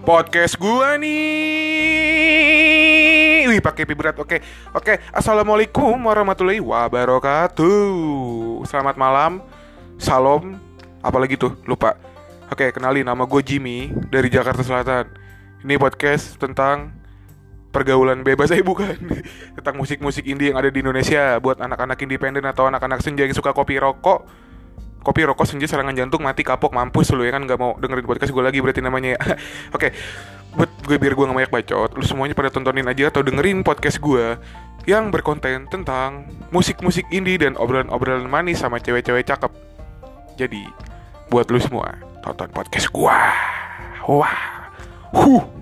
[0.00, 1.12] podcast gua nih.
[3.50, 4.16] Wih, pakai pi berat.
[4.16, 4.40] Oke.
[4.72, 4.96] Oke.
[5.12, 8.64] Assalamualaikum warahmatullahi wabarakatuh.
[8.64, 9.44] Selamat malam.
[10.00, 10.56] Salam.
[11.04, 11.52] Apalagi tuh?
[11.68, 12.00] Lupa.
[12.50, 15.06] Oke, kenalin nama gue Jimmy dari Jakarta Selatan.
[15.62, 16.90] Ini podcast tentang
[17.70, 18.98] pergaulan bebas eh bukan
[19.56, 23.54] tentang musik-musik indie yang ada di Indonesia buat anak-anak independen atau anak-anak senja yang suka
[23.54, 24.26] kopi rokok
[25.00, 27.44] kopi rokok senja serangan jantung mati kapok mampus lu ya kan?
[27.44, 29.20] Nggak mau dengerin podcast gue lagi berarti namanya ya.
[29.76, 29.92] Oke
[30.50, 34.02] buat gue biar gue nggak banyak bacot lu semuanya pada tontonin aja atau dengerin podcast
[34.02, 34.34] gue
[34.88, 39.52] yang berkonten tentang musik-musik indie dan obrolan-obrolan manis sama cewek-cewek cakep.
[40.40, 40.64] Jadi
[41.28, 41.94] buat lu semua
[42.24, 43.16] tonton podcast gue
[44.08, 44.36] wah.
[45.14, 45.59] Huh